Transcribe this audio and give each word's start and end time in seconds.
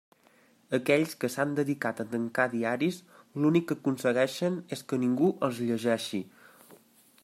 Aquells 0.77 1.11
que 1.23 1.29
s'han 1.33 1.51
dedicat 1.59 2.01
a 2.03 2.05
tancar 2.15 2.47
diaris 2.55 2.99
l'únic 3.43 3.69
que 3.73 3.79
aconsegueixen 3.79 4.59
és 4.79 4.85
que 4.91 5.01
ningú 5.05 5.33
els 5.49 5.63
llegeixi. 5.69 6.25